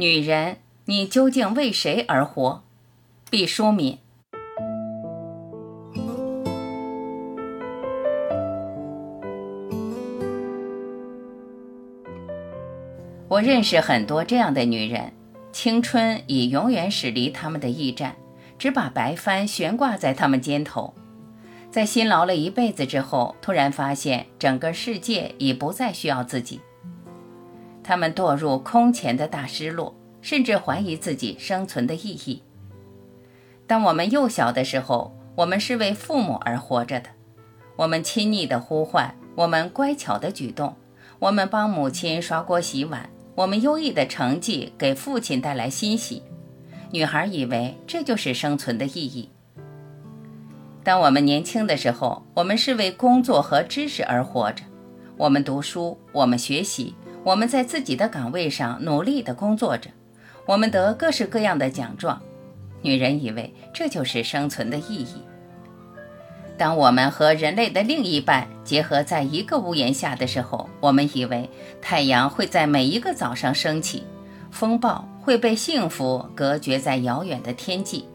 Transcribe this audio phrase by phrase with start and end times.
[0.00, 2.62] 女人，你究竟为谁而活？
[3.30, 3.98] 毕淑敏。
[13.26, 15.12] 我认识很多这样的女人，
[15.50, 18.14] 青春已永远驶离他们的驿站，
[18.56, 20.94] 只把白帆悬挂在他们肩头。
[21.72, 26.60] 在辛劳了一辈子之后，突然发现整个世界已不再需要自己。
[27.88, 32.42] 他们堕入空前的大失落，甚至怀疑自己生存的意义。
[33.66, 37.08] 当我们幼小的时候，我们是为父母而活着的。
[37.76, 40.76] 我们亲昵的呼唤，我们乖巧的举动，
[41.18, 46.22] 我们帮母亲刷锅洗碗，我们优异的成绩给父亲带来欣喜。
[46.90, 49.30] 女孩以为这就是生存的意义。
[50.84, 54.62] 当我们年轻的时候，我们是为工作和知识而活着。
[55.16, 59.90] 我们读书，我们学习，我们在自己的岗位上努力地工作着，
[60.46, 62.20] 我们得各式各样的奖状。
[62.80, 65.22] 女人以为这就是生存的意义。
[66.56, 71.48] 当我们和人类的另一半结合在一个屋檐下的时候，我们以为
[71.82, 74.04] 太阳会在每一个早上升起，
[74.50, 78.06] 风暴会被幸福隔绝在遥远的天际。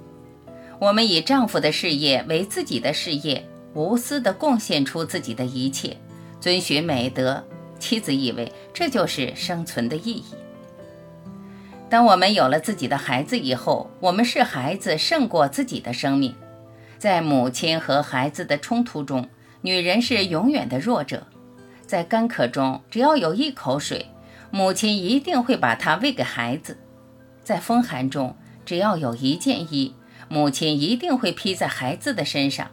[0.80, 5.96] 我们以丈夫的事业为自己的事业，无私地贡献出自己的一切，
[6.42, 7.42] 遵循美德。
[7.84, 10.24] 妻子以为这就是生存的意义。
[11.90, 16.34] 当我们有了自己的孩子以后，我们是孩子胜过自己的生命。
[16.98, 19.28] 在母亲和孩子的冲突中，
[19.62, 21.28] 女人是永远的弱者。
[21.86, 24.06] 在干渴中，只要有一口水，
[24.50, 26.76] 母亲一定会把它喂给孩子；
[27.44, 28.34] 在风寒中，
[28.66, 29.94] 只要有一件衣。
[30.30, 32.72] 母亲一定会披在孩子的身上。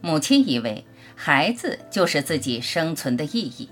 [0.00, 0.86] 母亲以为
[1.16, 3.68] 孩子就是自己生存的意义。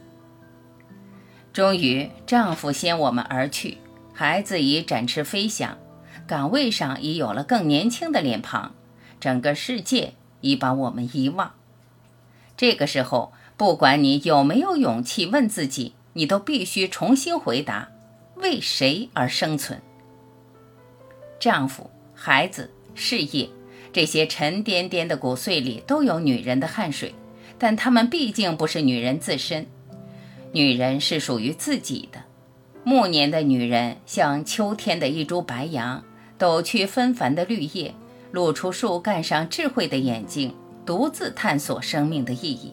[1.54, 3.78] 终于，丈夫先我们而去，
[4.12, 5.78] 孩子已展翅飞翔，
[6.26, 8.74] 岗位上已有了更年轻的脸庞，
[9.20, 11.52] 整个世界已把我们遗忘。
[12.56, 17.88] 这个时候，不管你有没有勇气问自己，你都必须重新回答：
[18.34, 19.80] 为谁而生存？
[21.38, 22.72] 丈夫，孩子。
[22.96, 23.48] 事业，
[23.92, 27.14] 这些沉甸甸的骨髓里都有女人的汗水，
[27.58, 29.66] 但她们毕竟不是女人自身。
[30.54, 32.22] 女人是属于自己的。
[32.84, 36.04] 暮年的女人像秋天的一株白杨，
[36.38, 37.92] 抖去纷繁的绿叶，
[38.30, 40.54] 露出树干上智慧的眼睛，
[40.86, 42.72] 独自探索生命的意义。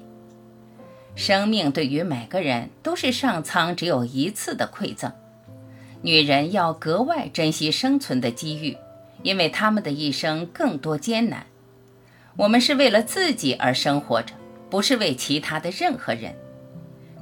[1.15, 5.11] 生命对于每个人都是上苍只有一次的馈赠，
[6.03, 8.77] 女人要格外珍惜生存的机遇。
[9.23, 11.47] 因为她们的一生更多艰难，
[12.37, 14.35] 我们是为了自己而生活着，
[14.69, 16.35] 不是为其他的任何人。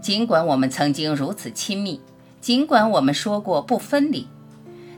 [0.02, 2.00] 尽管我们曾经如此亲密，
[2.40, 4.28] 尽管我们说过不分离，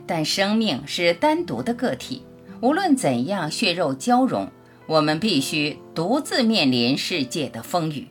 [0.06, 2.22] 但生命是单独的个体，
[2.60, 4.48] 无论怎样血肉交融，
[4.86, 8.08] 我们必须独自面临世界的风雨。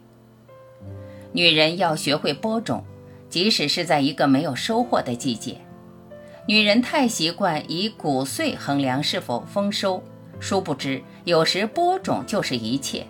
[1.32, 2.84] 女人要学会播种，
[3.30, 5.58] 即使是在一个没有收获的季节。
[6.48, 10.04] 女人太习惯以谷穗衡量是否丰收，
[10.40, 13.06] 殊不知有时播种就是一切。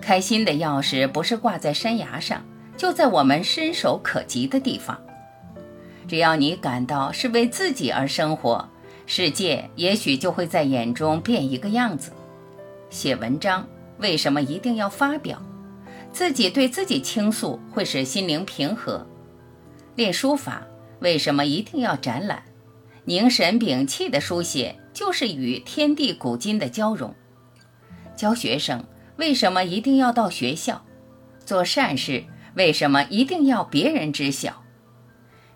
[0.00, 2.44] 开心的钥匙不是挂在山崖上，
[2.76, 5.00] 就在我们伸手可及的地方。
[6.06, 8.68] 只要你感到是为自己而生活，
[9.06, 12.12] 世界也许就会在眼中变一个样子。
[12.90, 13.66] 写文章
[13.98, 15.42] 为什么一定要发表？
[16.12, 19.06] 自己对自己倾诉会使心灵平和。
[19.94, 20.66] 练书法。
[21.00, 22.42] 为什么一定要展览？
[23.04, 27.14] 凝神屏气的书写，就是与天地古今的交融。
[28.16, 28.82] 教学生
[29.16, 30.82] 为什么一定要到学校？
[31.44, 32.24] 做善事
[32.56, 34.62] 为什么一定要别人知晓？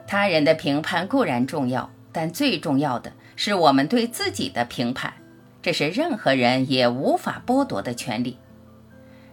[0.07, 5.15] 他人的评判固然重要，但最重要的是我们对自己的评判，
[5.63, 8.37] 这是任何人也无法剥夺的权利。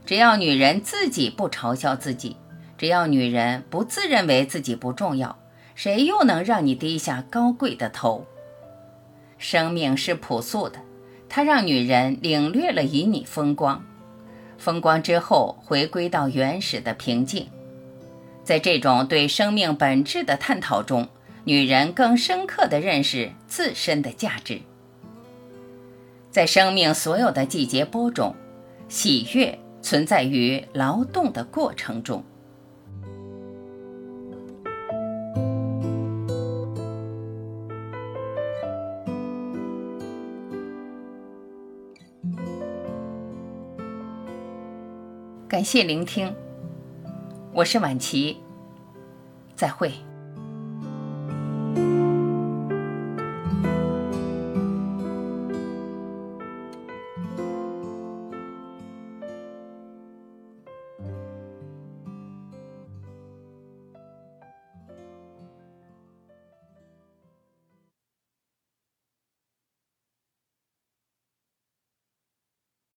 [0.05, 2.37] 只要女人自己不嘲笑自己，
[2.77, 5.37] 只要女人不自认为自己不重要。
[5.75, 8.25] 谁又能让你低下高贵的头？
[9.37, 10.79] 生命是朴素的，
[11.27, 13.83] 它让女人领略了旖旎风光，
[14.57, 17.49] 风光之后回归到原始的平静。
[18.47, 21.09] 在这种对生命本质的探讨中，
[21.43, 24.61] 女人更深刻地认识自身的价值。
[26.31, 28.33] 在生命所有的季节播种，
[28.87, 32.23] 喜悦存在于劳动的过程中。
[45.49, 46.33] 感谢聆听，
[47.57, 48.37] 我是晚琪，
[49.55, 49.91] 再会。